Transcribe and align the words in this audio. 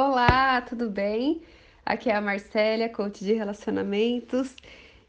Olá, 0.00 0.62
tudo 0.62 0.88
bem? 0.88 1.42
Aqui 1.84 2.08
é 2.08 2.14
a 2.14 2.20
Marcélia, 2.20 2.88
coach 2.88 3.24
de 3.24 3.32
relacionamentos, 3.32 4.54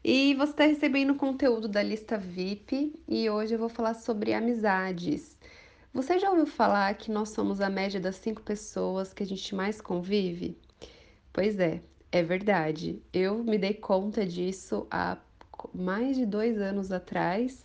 e 0.02 0.34
você 0.34 0.50
está 0.50 0.64
recebendo 0.64 1.14
conteúdo 1.14 1.68
da 1.68 1.80
lista 1.80 2.18
VIP 2.18 3.00
e 3.06 3.30
hoje 3.30 3.54
eu 3.54 3.58
vou 3.60 3.68
falar 3.68 3.94
sobre 3.94 4.34
amizades. 4.34 5.38
Você 5.94 6.18
já 6.18 6.28
ouviu 6.30 6.44
falar 6.44 6.92
que 6.94 7.08
nós 7.08 7.28
somos 7.28 7.60
a 7.60 7.70
média 7.70 8.00
das 8.00 8.16
cinco 8.16 8.42
pessoas 8.42 9.14
que 9.14 9.22
a 9.22 9.26
gente 9.26 9.54
mais 9.54 9.80
convive? 9.80 10.58
Pois 11.32 11.60
é, 11.60 11.80
é 12.10 12.20
verdade. 12.24 13.00
Eu 13.12 13.44
me 13.44 13.58
dei 13.58 13.74
conta 13.74 14.26
disso 14.26 14.88
há 14.90 15.18
mais 15.72 16.16
de 16.16 16.26
dois 16.26 16.60
anos 16.60 16.90
atrás. 16.90 17.64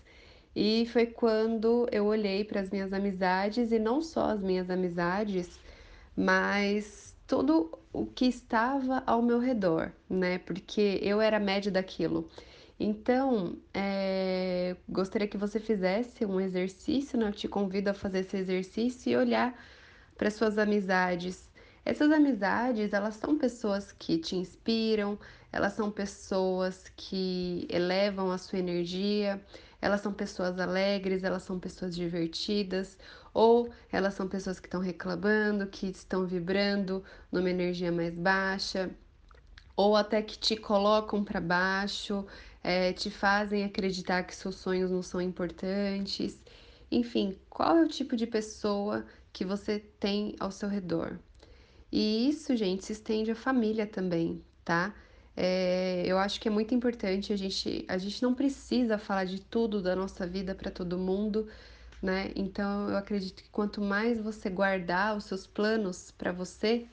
E 0.55 0.85
foi 0.93 1.07
quando 1.07 1.87
eu 1.91 2.05
olhei 2.05 2.45
para 2.45 2.61
as 2.61 2.69
minhas 2.69 2.93
amizades, 2.93 3.71
e 3.71 3.79
não 3.79 3.99
só 3.99 4.29
as 4.29 4.41
minhas 4.43 4.69
amizades, 4.69 5.59
mas 6.15 7.15
tudo 7.27 7.77
o 7.91 8.05
que 8.05 8.25
estava 8.25 9.03
ao 9.05 9.21
meu 9.21 9.39
redor, 9.39 9.91
né? 10.09 10.37
Porque 10.39 10.99
eu 11.01 11.21
era 11.21 11.39
média 11.39 11.71
daquilo. 11.71 12.29
Então, 12.79 13.57
é, 13.73 14.75
gostaria 14.87 15.27
que 15.27 15.37
você 15.37 15.59
fizesse 15.59 16.25
um 16.25 16.39
exercício, 16.41 17.17
né? 17.17 17.27
Eu 17.27 17.31
te 17.33 17.47
convido 17.47 17.89
a 17.89 17.93
fazer 17.93 18.19
esse 18.19 18.37
exercício 18.37 19.11
e 19.11 19.15
olhar 19.17 19.57
para 20.17 20.29
suas 20.31 20.57
amizades. 20.57 21.49
Essas 21.85 22.11
amizades, 22.11 22.93
elas 22.93 23.15
são 23.15 23.37
pessoas 23.37 23.91
que 23.91 24.17
te 24.17 24.35
inspiram, 24.35 25.19
elas 25.51 25.73
são 25.73 25.91
pessoas 25.91 26.91
que 26.97 27.67
elevam 27.69 28.31
a 28.31 28.39
sua 28.39 28.57
energia, 28.59 29.39
elas 29.79 30.01
são 30.01 30.11
pessoas 30.11 30.59
alegres, 30.59 31.23
elas 31.23 31.43
são 31.43 31.59
pessoas 31.59 31.95
divertidas, 31.95 32.97
ou 33.33 33.69
elas 33.91 34.15
são 34.15 34.27
pessoas 34.27 34.59
que 34.59 34.67
estão 34.67 34.81
reclamando, 34.81 35.67
que 35.67 35.85
estão 35.87 36.25
vibrando 36.25 37.03
numa 37.31 37.49
energia 37.51 37.91
mais 37.91 38.15
baixa, 38.15 38.89
ou 39.75 39.95
até 39.95 40.21
que 40.23 40.39
te 40.39 40.55
colocam 40.57 41.23
para 41.23 41.39
baixo, 41.41 42.25
é, 42.63 42.93
te 42.93 43.11
fazem 43.11 43.63
acreditar 43.63 44.23
que 44.23 44.35
seus 44.35 44.55
sonhos 44.55 44.89
não 44.91 45.03
são 45.03 45.21
importantes. 45.21 46.39
Enfim, 46.91 47.39
qual 47.49 47.77
é 47.77 47.83
o 47.83 47.87
tipo 47.87 48.15
de 48.15 48.25
pessoa 48.27 49.05
que 49.31 49.45
você 49.45 49.79
tem 49.79 50.35
ao 50.39 50.51
seu 50.51 50.67
redor? 50.69 51.19
E 51.91 52.29
isso, 52.29 52.55
gente, 52.55 52.85
se 52.85 52.93
estende 52.93 53.31
à 53.31 53.35
família 53.35 53.85
também, 53.87 54.43
tá? 54.63 54.93
É, 55.35 56.03
eu 56.05 56.17
acho 56.17 56.39
que 56.39 56.47
é 56.47 56.51
muito 56.51 56.73
importante 56.73 57.33
a 57.33 57.37
gente, 57.37 57.85
a 57.87 57.97
gente 57.97 58.21
não 58.23 58.33
precisa 58.33 58.97
falar 58.97 59.25
de 59.25 59.41
tudo 59.41 59.81
da 59.81 59.95
nossa 59.95 60.25
vida 60.25 60.55
para 60.55 60.71
todo 60.71 60.97
mundo, 60.97 61.47
né? 62.01 62.31
Então 62.35 62.89
eu 62.89 62.97
acredito 62.97 63.43
que 63.43 63.49
quanto 63.49 63.81
mais 63.81 64.19
você 64.21 64.49
guardar 64.49 65.15
os 65.17 65.25
seus 65.25 65.45
planos 65.47 66.11
para 66.11 66.31
você, 66.31 66.87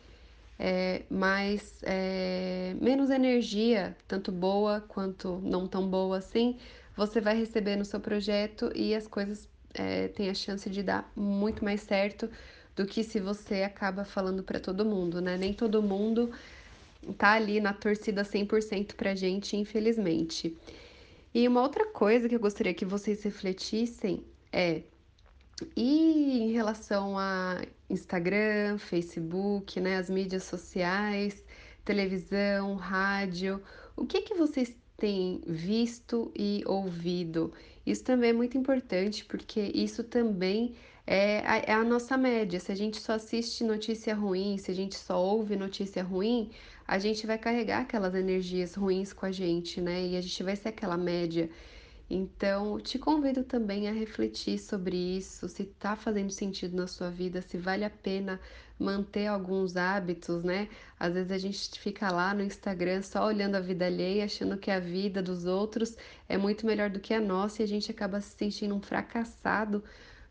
é, 0.58 1.02
mais 1.10 1.80
é, 1.82 2.74
menos 2.80 3.10
energia, 3.10 3.96
tanto 4.08 4.30
boa 4.32 4.80
quanto 4.80 5.38
não 5.42 5.66
tão 5.66 5.88
boa 5.88 6.18
assim, 6.18 6.58
você 6.96 7.20
vai 7.20 7.36
receber 7.36 7.76
no 7.76 7.84
seu 7.84 8.00
projeto 8.00 8.70
e 8.74 8.94
as 8.94 9.06
coisas 9.08 9.48
é, 9.74 10.08
têm 10.08 10.30
a 10.30 10.34
chance 10.34 10.68
de 10.70 10.82
dar 10.82 11.10
muito 11.16 11.64
mais 11.64 11.80
certo 11.82 12.30
do 12.74 12.86
que 12.86 13.04
se 13.04 13.20
você 13.20 13.62
acaba 13.62 14.04
falando 14.04 14.42
para 14.42 14.58
todo 14.58 14.84
mundo, 14.84 15.20
né? 15.20 15.36
Nem 15.36 15.52
todo 15.52 15.82
mundo 15.82 16.30
tá 17.18 17.32
ali 17.32 17.60
na 17.60 17.72
torcida 17.72 18.22
100% 18.22 18.94
pra 18.94 19.14
gente, 19.14 19.56
infelizmente. 19.56 20.56
E 21.34 21.46
uma 21.48 21.62
outra 21.62 21.86
coisa 21.86 22.28
que 22.28 22.34
eu 22.34 22.40
gostaria 22.40 22.74
que 22.74 22.84
vocês 22.84 23.22
refletissem 23.22 24.24
é 24.52 24.82
e 25.76 26.40
em 26.40 26.52
relação 26.52 27.18
a 27.18 27.62
Instagram, 27.88 28.78
Facebook, 28.78 29.80
né, 29.80 29.96
as 29.96 30.10
mídias 30.10 30.44
sociais, 30.44 31.44
televisão, 31.84 32.74
rádio, 32.74 33.62
o 33.96 34.04
que 34.04 34.22
que 34.22 34.34
vocês 34.34 34.74
têm 34.96 35.40
visto 35.46 36.32
e 36.34 36.62
ouvido? 36.66 37.52
Isso 37.86 38.04
também 38.04 38.30
é 38.30 38.32
muito 38.32 38.56
importante 38.56 39.24
porque 39.24 39.70
isso 39.74 40.02
também 40.04 40.74
é 41.06 41.38
a, 41.46 41.56
é 41.58 41.72
a 41.72 41.84
nossa 41.84 42.16
média. 42.16 42.60
Se 42.60 42.72
a 42.72 42.74
gente 42.74 43.00
só 43.00 43.14
assiste 43.14 43.64
notícia 43.64 44.14
ruim, 44.14 44.58
se 44.58 44.70
a 44.70 44.74
gente 44.74 44.96
só 44.96 45.22
ouve 45.22 45.56
notícia 45.56 46.02
ruim, 46.02 46.50
a 46.86 46.98
gente 46.98 47.26
vai 47.26 47.38
carregar 47.38 47.82
aquelas 47.82 48.14
energias 48.14 48.74
ruins 48.74 49.12
com 49.12 49.26
a 49.26 49.32
gente, 49.32 49.80
né? 49.80 50.06
E 50.06 50.16
a 50.16 50.20
gente 50.20 50.42
vai 50.42 50.56
ser 50.56 50.68
aquela 50.70 50.96
média. 50.96 51.50
Então, 52.10 52.78
te 52.78 52.98
convido 52.98 53.42
também 53.42 53.88
a 53.88 53.92
refletir 53.92 54.58
sobre 54.58 54.96
isso, 54.96 55.48
se 55.48 55.62
está 55.62 55.96
fazendo 55.96 56.30
sentido 56.30 56.76
na 56.76 56.86
sua 56.86 57.10
vida, 57.10 57.40
se 57.40 57.56
vale 57.56 57.84
a 57.84 57.90
pena 57.90 58.38
manter 58.78 59.26
alguns 59.26 59.76
hábitos, 59.76 60.42
né? 60.44 60.68
Às 61.00 61.14
vezes 61.14 61.32
a 61.32 61.38
gente 61.38 61.80
fica 61.80 62.10
lá 62.10 62.34
no 62.34 62.42
Instagram 62.42 63.00
só 63.02 63.24
olhando 63.26 63.54
a 63.54 63.60
vida 63.60 63.86
alheia, 63.86 64.24
achando 64.26 64.58
que 64.58 64.70
a 64.70 64.78
vida 64.78 65.22
dos 65.22 65.46
outros 65.46 65.96
é 66.28 66.36
muito 66.36 66.66
melhor 66.66 66.90
do 66.90 67.00
que 67.00 67.14
a 67.14 67.20
nossa 67.20 67.62
e 67.62 67.64
a 67.64 67.68
gente 67.68 67.90
acaba 67.90 68.20
se 68.20 68.36
sentindo 68.36 68.74
um 68.74 68.82
fracassado 68.82 69.82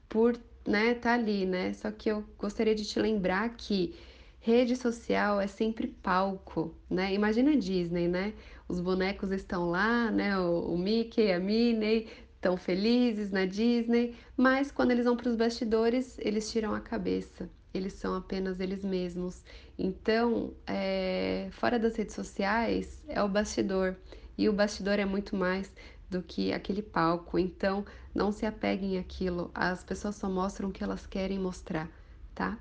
por, 0.07 0.37
né, 0.65 0.93
tá 0.95 1.13
ali, 1.13 1.45
né? 1.45 1.73
Só 1.73 1.91
que 1.91 2.09
eu 2.09 2.23
gostaria 2.37 2.75
de 2.75 2.85
te 2.85 2.99
lembrar 2.99 3.49
que 3.55 3.95
Rede 4.43 4.75
social 4.75 5.39
é 5.39 5.45
sempre 5.45 5.87
palco, 5.87 6.73
né? 6.89 7.13
Imagina 7.13 7.51
a 7.51 7.55
Disney, 7.55 8.07
né? 8.07 8.33
Os 8.67 8.79
bonecos 8.79 9.31
estão 9.31 9.69
lá, 9.69 10.09
né? 10.09 10.35
O, 10.39 10.73
o 10.73 10.77
Mickey, 10.79 11.31
a 11.31 11.39
Minnie 11.39 12.07
estão 12.33 12.57
felizes 12.57 13.29
na 13.29 13.45
Disney, 13.45 14.15
mas 14.35 14.71
quando 14.71 14.89
eles 14.89 15.05
vão 15.05 15.15
para 15.15 15.29
os 15.29 15.35
bastidores, 15.35 16.17
eles 16.17 16.51
tiram 16.51 16.73
a 16.73 16.79
cabeça. 16.81 17.47
Eles 17.71 17.93
são 17.93 18.15
apenas 18.15 18.59
eles 18.59 18.83
mesmos. 18.83 19.43
Então, 19.77 20.55
é, 20.65 21.49
fora 21.51 21.77
das 21.77 21.95
redes 21.95 22.15
sociais, 22.15 23.03
é 23.07 23.21
o 23.21 23.29
bastidor. 23.29 23.95
E 24.35 24.49
o 24.49 24.53
bastidor 24.53 24.97
é 24.97 25.05
muito 25.05 25.35
mais 25.35 25.71
do 26.11 26.21
que 26.21 26.51
aquele 26.53 26.81
palco. 26.81 27.39
Então, 27.39 27.85
não 28.13 28.31
se 28.31 28.45
apeguem 28.45 28.99
àquilo. 28.99 29.49
As 29.55 29.83
pessoas 29.83 30.15
só 30.15 30.29
mostram 30.29 30.69
o 30.69 30.71
que 30.71 30.83
elas 30.83 31.07
querem 31.07 31.39
mostrar, 31.39 31.89
tá? 32.35 32.59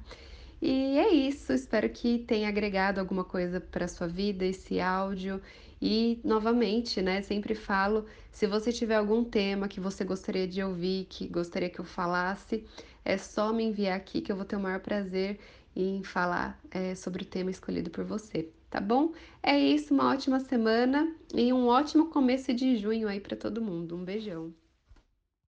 E 0.63 0.99
é 0.99 1.09
isso, 1.13 1.53
espero 1.53 1.89
que 1.89 2.19
tenha 2.19 2.49
agregado 2.49 3.01
alguma 3.01 3.25
coisa 3.25 3.61
para 3.61 3.89
sua 3.89 4.07
vida 4.07 4.45
esse 4.45 4.81
áudio. 4.81 5.41
E 5.83 6.21
novamente, 6.23 7.01
né, 7.01 7.23
sempre 7.23 7.55
falo, 7.55 8.05
se 8.31 8.47
você 8.47 8.71
tiver 8.71 8.97
algum 8.97 9.25
tema 9.25 9.67
que 9.67 9.81
você 9.81 10.05
gostaria 10.05 10.47
de 10.47 10.63
ouvir, 10.63 11.07
que 11.09 11.27
gostaria 11.27 11.71
que 11.71 11.81
eu 11.81 11.85
falasse, 11.85 12.65
é 13.05 13.17
só 13.17 13.53
me 13.53 13.65
enviar 13.65 13.97
aqui 13.97 14.21
que 14.21 14.31
eu 14.31 14.37
vou 14.37 14.45
ter 14.45 14.57
o 14.57 14.61
maior 14.61 14.81
prazer 14.81 15.41
em 15.75 16.03
falar 16.03 16.61
é, 16.71 16.95
sobre 16.95 17.23
o 17.23 17.27
tema 17.27 17.51
escolhido 17.51 17.91
por 17.91 18.05
você, 18.05 18.53
tá 18.71 18.81
bom? 18.81 19.13
É 19.43 19.59
isso, 19.59 19.95
uma 19.95 20.11
ótima 20.13 20.41
semana 20.41 21.15
e 21.35 21.53
um 21.53 21.67
ótimo 21.69 22.09
começo 22.11 22.53
de 22.55 22.77
junho 22.77 23.09
aí 23.09 23.21
para 23.21 23.37
todo 23.37 23.63
mundo. 23.63 23.97
Um 23.97 24.05
beijão. 24.05 24.55